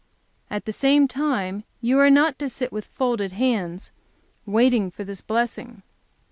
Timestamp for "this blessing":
5.03-5.83